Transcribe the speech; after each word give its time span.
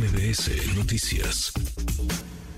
MBS 0.00 0.78
Noticias. 0.78 1.52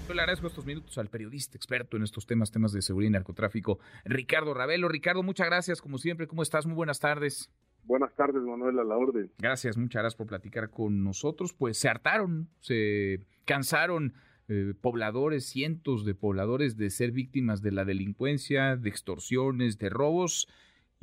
Yo 0.07 0.15
le 0.15 0.21
agradezco 0.21 0.47
estos 0.47 0.65
minutos 0.65 0.97
al 0.99 1.09
periodista 1.09 1.57
experto 1.57 1.97
en 1.97 2.05
estos 2.05 2.25
temas, 2.25 2.53
temas 2.53 2.71
de 2.71 2.83
seguridad 2.83 3.09
y 3.09 3.13
narcotráfico, 3.15 3.81
Ricardo 4.05 4.55
Ravelo. 4.55 4.89
Ricardo, 4.89 5.25
muchas 5.25 5.49
gracias, 5.49 5.81
como 5.81 5.99
siempre. 5.99 6.29
¿Cómo 6.29 6.45
estás? 6.45 6.67
Muy 6.67 6.77
buenas 6.77 7.01
tardes. 7.01 7.51
Buenas 7.83 8.15
tardes, 8.15 8.41
Manuel, 8.45 8.79
a 8.79 8.85
la 8.85 8.97
orden. 8.97 9.33
Gracias, 9.39 9.77
muchas 9.77 10.03
gracias 10.03 10.17
por 10.17 10.29
platicar 10.29 10.71
con 10.71 11.03
nosotros. 11.03 11.53
Pues 11.53 11.79
se 11.79 11.89
hartaron, 11.89 12.49
se 12.61 13.27
cansaron 13.45 14.15
eh, 14.47 14.75
pobladores, 14.81 15.45
cientos 15.45 16.05
de 16.05 16.15
pobladores 16.15 16.77
de 16.77 16.91
ser 16.91 17.11
víctimas 17.11 17.61
de 17.61 17.73
la 17.73 17.85
delincuencia, 17.85 18.77
de 18.77 18.89
extorsiones, 18.89 19.79
de 19.79 19.89
robos 19.89 20.47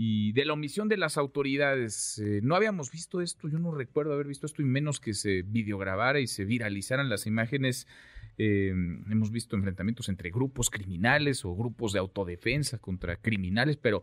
y 0.02 0.32
de 0.32 0.46
la 0.46 0.54
omisión 0.54 0.88
de 0.88 0.96
las 0.96 1.18
autoridades. 1.18 2.20
Eh, 2.20 2.40
no 2.42 2.56
habíamos 2.56 2.90
visto 2.90 3.20
esto, 3.20 3.50
yo 3.50 3.60
no 3.60 3.76
recuerdo 3.76 4.14
haber 4.14 4.28
visto 4.28 4.46
esto 4.46 4.62
y 4.62 4.66
menos 4.66 5.02
que 5.02 5.14
se 5.14 5.42
videograbara 5.42 6.22
y 6.22 6.28
se 6.28 6.46
viralizaran 6.46 7.10
las 7.10 7.28
imágenes. 7.28 7.86
Eh, 8.38 8.70
hemos 8.70 9.30
visto 9.30 9.58
enfrentamientos 9.58 10.08
entre 10.08 10.30
grupos 10.30 10.70
criminales 10.70 11.44
o 11.44 11.54
grupos 11.54 11.92
de 11.92 12.00
autodefensa 12.00 12.78
contra 12.78 13.18
criminales, 13.18 13.76
pero 13.76 14.02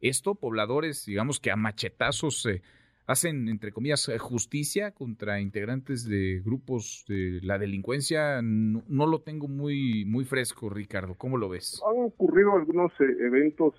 esto, 0.00 0.34
pobladores, 0.34 1.06
digamos 1.06 1.38
que 1.38 1.52
a 1.52 1.56
machetazos 1.56 2.44
eh, 2.46 2.62
hacen, 3.06 3.48
entre 3.48 3.70
comillas, 3.70 4.10
justicia 4.18 4.90
contra 4.90 5.40
integrantes 5.40 6.08
de 6.08 6.42
grupos 6.44 7.04
de 7.06 7.38
la 7.44 7.56
delincuencia, 7.56 8.42
no, 8.42 8.82
no, 8.88 9.06
lo 9.06 9.20
tengo 9.20 9.46
muy, 9.46 10.06
muy 10.06 10.24
fresco, 10.24 10.70
Ricardo. 10.70 11.14
¿Cómo 11.14 11.36
lo 11.36 11.48
ves? 11.48 11.80
Han 11.88 12.06
ocurrido 12.06 12.56
algunos 12.56 12.90
eventos 12.98 13.74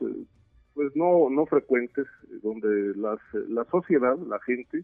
pues 0.77 0.95
no, 0.95 1.27
no 1.31 1.47
frecuentes, 1.47 2.05
eh, 2.05 2.37
donde 2.43 2.93
las, 2.95 3.17
la 3.49 3.65
sociedad, 3.65 4.15
la 4.19 4.39
gente, 4.41 4.83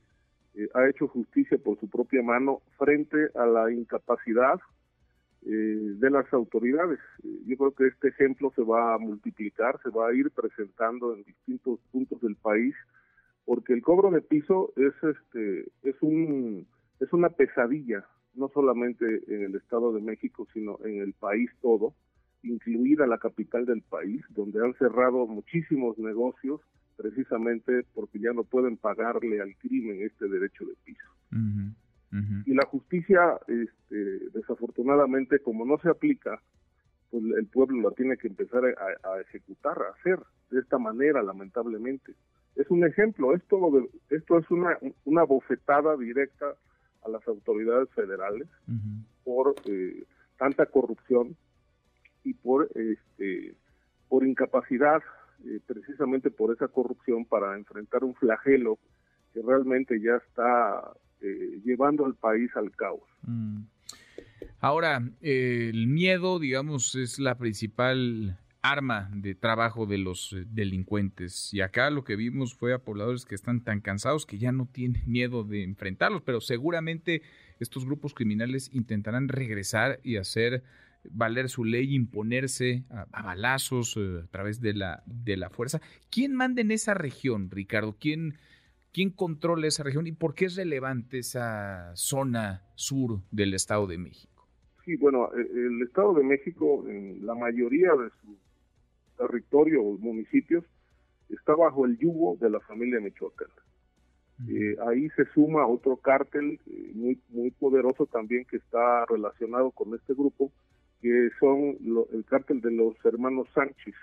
eh, 0.55 0.67
ha 0.73 0.89
hecho 0.89 1.07
justicia 1.07 1.59
por 1.59 1.79
su 1.79 1.88
propia 1.88 2.23
mano 2.23 2.63
frente 2.79 3.29
a 3.35 3.45
la 3.45 3.71
incapacidad 3.71 4.59
eh, 5.45 5.49
de 5.51 6.09
las 6.09 6.34
autoridades. 6.34 6.98
Yo 7.45 7.57
creo 7.57 7.71
que 7.76 7.85
este 7.85 8.07
ejemplo 8.07 8.51
se 8.55 8.63
va 8.63 8.95
a 8.95 8.98
multiplicar, 8.98 9.79
se 9.84 9.91
va 9.91 10.07
a 10.07 10.15
ir 10.15 10.31
presentando 10.31 11.13
en 11.13 11.21
distintos 11.26 11.79
puntos 11.91 12.20
del 12.21 12.37
país, 12.37 12.73
porque 13.46 13.73
el 13.73 13.84
cobro 13.84 14.09
de 14.09 14.21
piso 14.21 14.73
es 14.75 14.93
este 15.03 15.71
es 15.84 16.01
un 16.01 16.65
es 17.01 17.13
una 17.13 17.29
pesadilla, 17.29 18.03
no 18.34 18.49
solamente 18.51 19.05
en 19.27 19.43
el 19.43 19.55
Estado 19.57 19.93
de 19.93 20.01
México, 20.01 20.48
sino 20.53 20.79
en 20.85 21.01
el 21.01 21.13
país 21.13 21.51
todo 21.62 21.93
incluida 22.44 23.08
la 23.08 23.18
capital 23.18 23.66
del 23.66 23.82
país, 23.82 24.24
donde 24.30 24.63
han 24.63 24.74
cerrado 24.76 25.26
muchísimos 25.27 25.98
negocios 25.98 26.62
precisamente 26.96 27.86
porque 27.94 28.20
ya 28.20 28.34
no 28.34 28.44
pueden 28.44 28.77
pagarle 28.77 29.41
al 29.41 29.55
crimen 29.58 30.02
este 30.02 30.27
derecho 30.27 30.66
de 30.66 30.76
piso. 30.84 31.10
Y 32.46 32.54
la 32.54 32.66
justicia, 32.68 33.40
este, 33.48 34.30
desafortunadamente, 34.34 35.40
como 35.40 35.66
no 35.66 35.80
se 35.80 35.90
aplica, 35.90 36.40
pues 37.10 37.24
el 37.24 37.48
pueblo 37.48 37.90
la 37.90 37.96
tiene 37.96 38.18
que 38.18 38.27
empezar 38.27 38.64
a, 38.66 39.21
ejecutar, 39.21 39.80
a 39.82 39.99
hacer 39.99 40.20
de 40.52 40.60
esta 40.60 40.77
manera, 40.77 41.24
lamentablemente. 41.24 42.14
Es 42.55 42.70
un 42.70 42.86
ejemplo, 42.86 43.34
esto, 43.34 43.90
esto 44.12 44.38
es 44.38 44.52
una, 44.52 44.77
una 45.05 45.24
bofetada 45.24 45.98
directa 45.98 46.54
a 47.04 47.10
las 47.10 47.27
autoridades 47.27 47.90
federales 47.96 48.48
por 49.24 49.55
eh, 49.66 50.04
tanta 50.38 50.68
corrupción 50.68 51.36
y 52.24 52.34
por 52.34 52.70
este 52.76 53.55
por 54.07 54.26
incapacidad 54.26 55.02
eh, 55.46 55.60
precisamente 55.66 56.30
por 56.30 56.54
esa 56.54 56.68
corrupción 56.68 57.26
para 57.26 57.57
enfrentar 57.57 58.04
un 58.04 58.15
flagelo 58.15 58.77
que 59.34 59.41
realmente 59.41 59.99
ya 59.99 60.15
está 60.15 60.93
eh, 61.21 61.60
llevando 61.65 62.05
al 62.05 62.15
país 62.15 62.49
al 62.55 62.71
caos. 62.76 63.04
Mm. 63.24 63.63
Ahora, 64.59 65.02
el 65.22 65.88
miedo, 65.88 66.40
digamos, 66.40 66.96
es 66.96 67.19
la 67.19 67.38
principal 67.38 68.38
arma 68.64 69.09
de 69.14 69.36
trabajo 69.36 69.86
de 69.86 69.97
los 69.97 70.34
eh, 70.34 70.46
delincuentes. 70.47 71.53
Y 71.53 71.59
acá 71.59 71.90
lo 71.90 72.06
que 72.06 72.16
vimos 72.16 72.56
fue 72.56 72.74
a 72.74 72.80
pobladores 72.80 73.26
que 73.26 73.36
están 73.36 73.62
tan 73.62 73.81
cansados 73.81 74.26
que 74.26 74.40
ya 74.40 74.52
no 74.52 74.68
tienen 74.72 75.03
miedo 75.06 75.44
de 75.44 75.64
enfrentarlos, 75.64 76.22
pero 76.22 76.40
seguramente 76.40 77.22
estos 77.59 77.86
grupos 77.86 78.14
criminales 78.14 78.70
intentarán 78.74 79.28
regresar 79.28 80.00
y 80.02 80.16
hacer 80.16 80.64
valer 81.12 81.50
su 81.50 81.64
ley, 81.64 81.94
imponerse 81.94 82.84
a, 82.90 83.24
balazos 83.24 83.97
eh, 83.97 84.22
a 84.24 84.28
través 84.28 84.62
de 84.62 84.74
la, 84.74 85.03
de 85.06 85.38
la 85.38 85.50
fuerza. 85.50 85.81
¿Quién 86.09 86.34
manda 86.34 86.62
en 86.62 86.72
esa 86.72 86.94
región, 86.94 87.50
Ricardo? 87.50 87.96
¿Quién, 88.00 88.36
¿Quién 88.91 89.09
controla 89.09 89.68
esa 89.68 89.84
región 89.84 90.08
y 90.08 90.12
por 90.12 90.36
qué 90.36 90.46
es 90.46 90.56
relevante 90.56 91.19
esa 91.19 91.91
zona 91.96 92.64
sur 92.75 93.22
del 93.31 93.53
Estado 93.53 93.88
de 93.88 93.97
México? 93.97 94.47
Sí, 94.86 94.96
bueno, 94.97 95.30
e, 95.36 95.41
el 95.41 95.81
Estado 95.81 96.14
de 96.14 96.24
México, 96.24 96.86
en 96.88 97.25
la 97.25 97.35
mayoría 97.35 97.91
de 97.94 98.09
su 98.22 98.38
territorio 99.18 99.81
o 99.84 99.97
municipios, 99.97 100.66
está 101.30 101.56
bajo 101.56 101.85
el 101.85 101.97
yugo 101.97 102.38
de 102.40 102.50
la 102.50 102.59
familia 102.62 103.00
Michoacán. 103.00 103.50
Eh, 104.50 104.75
ahí 104.88 105.09
se 105.16 105.25
suma 105.34 105.66
otro 105.68 105.96
cártel 105.97 106.59
eh, 106.66 106.91
muy, 106.96 107.20
muy 107.30 107.52
poderoso 107.52 108.06
también 108.08 108.46
que 108.46 108.58
está 108.58 109.06
relacionado 109.06 109.72
con 109.72 109.94
este 109.94 110.14
grupo, 110.14 110.52
que 111.03 111.30
son 111.38 111.78
el 112.14 112.24
cártel 112.24 112.62
de 112.62 112.72
los 112.72 112.96
hermanos 113.03 113.50
Sánchez, 113.53 113.94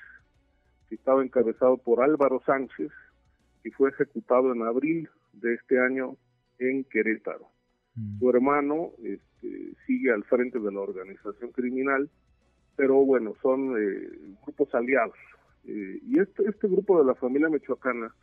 que 0.86 0.96
estaba 0.96 1.22
encabezado 1.22 1.78
por 1.78 2.02
Álvaro 2.02 2.42
Sánchez 2.44 2.90
y 3.64 3.70
fue 3.70 3.88
ejecutado 3.88 4.52
en 4.52 4.60
abril 4.62 5.08
de 5.32 5.54
este 5.54 5.80
año 5.80 6.18
en 6.58 6.84
Querétaro. 6.84 7.48
Mm. 7.94 8.18
Su 8.18 8.28
hermano 8.28 8.90
este, 9.02 9.72
sigue 9.86 10.12
al 10.12 10.24
frente 10.24 10.58
de 10.58 10.70
la 10.70 10.80
organización 10.80 11.52
criminal, 11.52 12.10
pero 12.76 12.96
bueno, 12.96 13.34
son 13.40 13.76
eh, 13.78 14.34
grupos 14.44 14.74
aliados. 14.74 15.16
Eh, 15.64 16.00
y 16.06 16.18
este, 16.18 16.42
este 16.50 16.68
grupo 16.68 16.98
de 16.98 17.06
la 17.06 17.14
familia 17.14 17.48
michoacana 17.48 18.14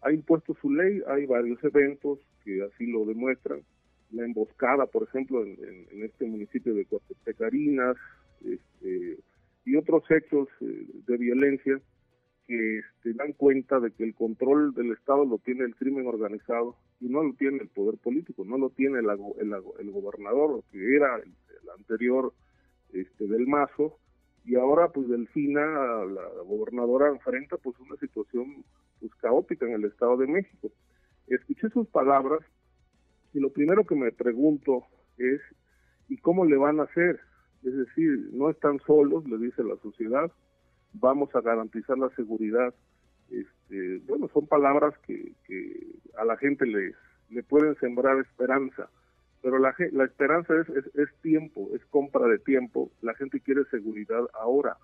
ha 0.00 0.10
impuesto 0.10 0.56
su 0.60 0.72
ley, 0.72 1.02
hay 1.06 1.26
varios 1.26 1.62
eventos 1.62 2.18
que 2.44 2.62
así 2.62 2.86
lo 2.86 3.04
demuestran. 3.04 3.60
La 4.10 4.24
emboscada, 4.24 4.86
por 4.86 5.02
ejemplo, 5.02 5.44
en, 5.44 6.02
este 6.02 6.24
municipio 6.24 6.74
de 6.74 6.86
Coatepecarinas, 6.86 7.96
este, 8.44 9.18
y 9.64 9.76
otros 9.76 10.02
hechos 10.10 10.48
eh, 10.60 10.86
de 11.06 11.16
violencia 11.16 11.80
que 12.46 12.78
este, 12.78 13.14
dan 13.14 13.32
cuenta 13.32 13.80
de 13.80 13.90
que 13.92 14.04
el 14.04 14.14
control 14.14 14.74
del 14.74 14.92
Estado 14.92 15.24
lo 15.24 15.38
tiene 15.38 15.64
el 15.64 15.76
crimen 15.76 16.06
organizado 16.06 16.76
y 17.00 17.08
no 17.08 17.22
lo 17.22 17.34
tiene 17.34 17.58
el 17.58 17.68
poder 17.68 17.98
político, 17.98 18.44
no 18.44 18.58
lo 18.58 18.70
tiene 18.70 18.98
el, 18.98 19.06
el, 19.08 19.90
gobernador, 19.90 20.62
que 20.70 20.96
era 20.96 21.16
el, 21.16 21.32
anterior 21.78 22.32
este, 22.92 23.26
del 23.26 23.46
Mazo, 23.46 23.98
y 24.44 24.56
ahora 24.56 24.88
pues 24.88 25.08
Delfina, 25.08 25.60
la, 25.60 26.28
gobernadora, 26.44 27.08
enfrenta 27.08 27.56
pues 27.56 27.78
una 27.78 27.96
situación 27.96 28.64
pues 29.00 29.14
caótica 29.16 29.66
en 29.66 29.74
el 29.74 29.84
Estado 29.84 30.16
de 30.16 30.26
México. 30.26 30.70
Escuché 31.28 31.70
sus 31.70 31.86
palabras 31.88 32.40
y 33.32 33.40
lo 33.40 33.50
primero 33.50 33.84
que 33.84 33.94
me 33.94 34.12
pregunto 34.12 34.84
es, 35.16 35.40
¿y 36.08 36.18
cómo 36.18 36.44
le 36.44 36.56
van 36.56 36.80
a 36.80 36.84
hacer? 36.84 37.20
Es 37.64 37.76
decir, 37.76 38.30
no 38.32 38.50
están 38.50 38.80
solos, 38.80 39.24
le 39.26 39.38
dice 39.38 39.62
la 39.62 39.76
sociedad, 39.76 40.30
vamos 40.94 41.34
a 41.34 41.40
garantizar 41.40 41.96
la 41.96 42.10
seguridad. 42.10 42.74
Este, 43.30 43.98
bueno, 44.06 44.28
son 44.32 44.46
palabras 44.46 44.94
que, 45.06 45.32
a 46.16 46.24
la 46.24 46.36
gente 46.36 46.66
le, 46.66 46.94
le 47.30 47.42
pueden 47.42 47.74
sembrar 47.76 48.18
esperanza, 48.18 48.88
pero 49.40 49.58
la, 49.58 49.74
la 49.92 50.04
esperanza 50.04 50.54
es, 50.60 50.68
es, 50.94 51.08
tiempo, 51.22 51.70
es 51.74 51.84
compra 51.86 52.26
de 52.26 52.38
tiempo, 52.38 52.90
la 53.00 53.14
gente 53.14 53.40
quiere 53.40 53.64
seguridad 53.70 54.22
ahora 54.34 54.76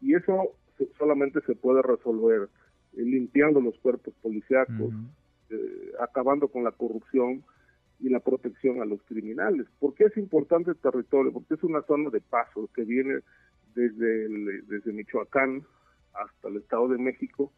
y 0.00 0.14
eso 0.14 0.56
solamente 0.98 1.40
se 1.42 1.54
puede 1.54 1.80
resolver 1.82 2.48
eh, 2.94 3.02
limpiando 3.02 3.60
los 3.60 3.78
cuerpos 3.78 4.12
policíacos, 4.22 4.92
eh, 5.50 5.92
acabando 6.00 6.48
con 6.48 6.64
la 6.64 6.72
corrupción 6.72 7.44
y 8.04 8.10
la 8.10 8.20
protección 8.20 8.82
a 8.82 8.84
los 8.84 9.02
criminales. 9.04 9.66
¿Por 9.80 9.94
qué 9.94 10.04
es 10.04 10.16
importante 10.18 10.72
el 10.72 10.76
territorio? 10.76 11.32
Porque 11.32 11.54
es 11.54 11.62
una 11.62 11.80
zona 11.82 12.10
de 12.10 12.20
paso 12.20 12.68
que 12.74 12.84
viene 12.84 13.20
desde, 13.74 14.28
desde 14.64 14.92
Michoacán 14.92 15.64
hasta 16.12 16.48
el 16.48 16.58
Estado 16.58 16.88
de 16.88 16.98
México 16.98 17.50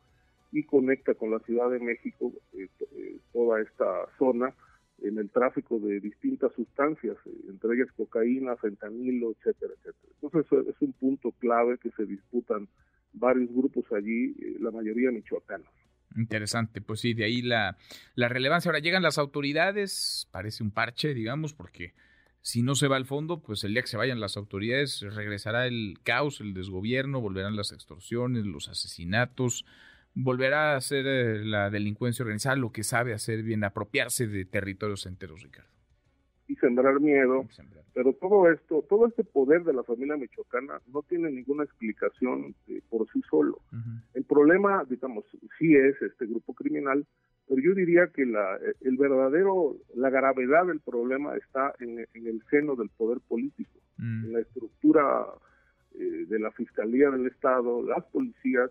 y 0.52 0.62
conecta 0.62 1.14
con 1.14 1.32
la 1.32 1.40
Ciudad 1.40 1.68
de 1.70 1.80
México 1.80 2.32
eh, 2.52 2.68
eh, 2.92 3.18
toda 3.32 3.60
esta 3.60 4.06
zona 4.18 4.54
en 5.02 5.18
el 5.18 5.30
tráfico 5.30 5.80
de 5.80 5.98
distintas 5.98 6.52
sustancias, 6.52 7.16
eh, 7.26 7.30
entre 7.48 7.74
ellas 7.74 7.88
cocaína, 7.96 8.54
fentanilo, 8.54 9.32
etcétera, 9.32 9.72
etcétera. 9.74 10.12
Entonces 10.22 10.68
es 10.68 10.80
un 10.80 10.92
punto 10.92 11.32
clave 11.40 11.76
que 11.78 11.90
se 11.90 12.06
disputan 12.06 12.68
varios 13.14 13.52
grupos 13.52 13.84
allí, 13.92 14.32
la 14.60 14.70
mayoría 14.70 15.10
michoacanos. 15.10 15.85
Interesante, 16.14 16.80
pues 16.80 17.00
sí, 17.00 17.14
de 17.14 17.24
ahí 17.24 17.42
la, 17.42 17.76
la 18.14 18.28
relevancia. 18.28 18.68
Ahora 18.70 18.78
llegan 18.80 19.02
las 19.02 19.18
autoridades, 19.18 20.28
parece 20.30 20.62
un 20.62 20.70
parche, 20.70 21.14
digamos, 21.14 21.52
porque 21.52 21.94
si 22.40 22.62
no 22.62 22.76
se 22.76 22.86
va 22.86 22.96
al 22.96 23.06
fondo, 23.06 23.42
pues 23.42 23.64
el 23.64 23.72
día 23.72 23.82
que 23.82 23.88
se 23.88 23.96
vayan 23.96 24.20
las 24.20 24.36
autoridades 24.36 25.00
regresará 25.00 25.66
el 25.66 25.98
caos, 26.04 26.40
el 26.40 26.54
desgobierno, 26.54 27.20
volverán 27.20 27.56
las 27.56 27.72
extorsiones, 27.72 28.46
los 28.46 28.68
asesinatos, 28.68 29.66
volverá 30.14 30.76
a 30.76 30.80
ser 30.80 31.06
eh, 31.06 31.44
la 31.44 31.70
delincuencia 31.70 32.22
organizada 32.22 32.56
lo 32.56 32.70
que 32.70 32.84
sabe 32.84 33.12
hacer 33.12 33.42
bien, 33.42 33.64
apropiarse 33.64 34.26
de 34.28 34.44
territorios 34.44 35.06
enteros, 35.06 35.42
Ricardo. 35.42 35.70
y 36.48 36.54
sembrar 36.56 37.00
miedo. 37.00 37.46
Pero 37.92 38.12
todo 38.14 38.50
esto, 38.50 38.84
todo 38.88 39.06
este 39.06 39.24
poder 39.24 39.64
de 39.64 39.72
la 39.72 39.82
familia 39.82 40.16
michoacana 40.16 40.80
no 40.86 41.02
tiene 41.02 41.30
ninguna 41.30 41.64
explicación 41.64 42.54
eh, 42.68 42.80
por 42.88 43.10
sí 43.12 43.20
solo. 43.28 43.35
El 44.46 44.60
problema, 44.60 44.84
digamos, 44.88 45.24
sí 45.58 45.74
es 45.74 46.00
este 46.00 46.24
grupo 46.26 46.54
criminal, 46.54 47.04
pero 47.48 47.60
yo 47.60 47.74
diría 47.74 48.06
que 48.14 48.24
la, 48.24 48.56
el 48.80 48.96
verdadero, 48.96 49.76
la 49.96 50.08
gravedad 50.08 50.66
del 50.66 50.78
problema 50.78 51.36
está 51.36 51.74
en, 51.80 51.98
el 52.14 52.42
seno 52.48 52.76
del 52.76 52.88
poder 52.90 53.18
político, 53.26 53.80
mm. 53.96 54.26
en 54.26 54.32
la 54.34 54.40
estructura 54.40 55.26
eh, 55.98 56.26
de 56.28 56.38
la 56.38 56.52
Fiscalía 56.52 57.10
del 57.10 57.26
Estado, 57.26 57.82
las 57.82 58.04
policías, 58.04 58.70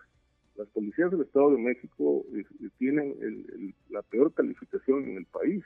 las 0.56 0.69
policías 0.69 1.12
del 1.12 1.24
Estado 1.24 1.51
de 1.51 1.62
México 1.62 2.24
eh, 2.33 2.45
tienen 2.77 3.75
la 3.89 4.01
peor 4.01 4.33
calificación 4.33 5.04
en 5.10 5.18
el 5.18 5.25
país 5.25 5.62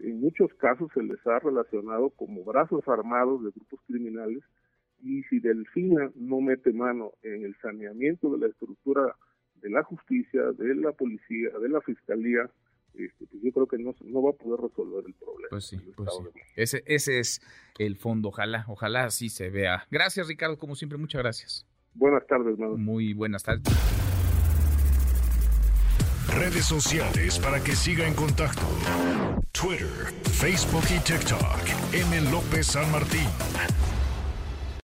en 0.00 0.20
muchos 0.20 0.52
casos 0.54 0.90
se 0.94 1.02
les 1.02 1.24
ha 1.26 1.38
relacionado 1.38 2.10
como 2.10 2.42
brazos 2.42 2.82
armados 2.88 3.44
de 3.44 3.50
grupos 3.50 3.80
criminales 3.86 4.42
y 5.02 5.22
si 5.24 5.40
Delfina 5.40 6.10
no 6.14 6.40
mete 6.40 6.72
mano 6.72 7.12
en 7.22 7.44
el 7.44 7.56
saneamiento 7.60 8.30
de 8.30 8.38
la 8.38 8.46
estructura 8.46 9.16
de 9.56 9.70
la 9.70 9.82
justicia, 9.82 10.42
de 10.52 10.74
la 10.74 10.92
policía, 10.92 11.50
de 11.60 11.68
la 11.68 11.80
fiscalía, 11.80 12.50
este, 12.94 13.26
pues 13.26 13.42
yo 13.42 13.52
creo 13.52 13.66
que 13.66 13.78
no, 13.78 13.94
no, 14.04 14.22
va 14.22 14.30
a 14.30 14.32
poder 14.32 14.60
resolver 14.60 15.04
el 15.06 15.14
problema. 15.14 15.48
Pues 15.50 15.64
sí, 15.64 15.78
pues 15.96 16.10
sí. 16.12 16.40
Ese, 16.56 16.82
ese 16.86 17.18
es 17.20 17.40
el 17.78 17.96
fondo, 17.96 18.28
ojalá, 18.28 18.64
ojalá 18.68 19.04
así 19.04 19.28
se 19.28 19.50
vea. 19.50 19.86
Gracias 19.90 20.28
Ricardo, 20.28 20.58
como 20.58 20.74
siempre, 20.74 20.98
muchas 20.98 21.22
gracias. 21.22 21.66
Buenas 21.94 22.26
tardes, 22.26 22.54
hermano. 22.54 22.76
Muy 22.76 23.14
buenas 23.14 23.42
tardes. 23.42 23.64
Redes 26.34 26.64
sociales 26.64 27.38
para 27.38 27.62
que 27.62 27.72
siga 27.72 28.06
en 28.06 28.14
contacto: 28.14 28.62
Twitter, 29.52 30.12
Facebook 30.22 30.84
y 30.88 31.00
TikTok. 31.02 31.92
M. 31.92 32.30
López 32.30 32.66
San 32.66 32.90
Martín. 32.92 33.26